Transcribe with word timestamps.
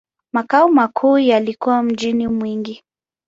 Makao 0.33 0.67
makuu 0.67 1.17
yalikuwa 1.17 1.83
mjini 1.83 2.27
Mwingi. 2.27 2.83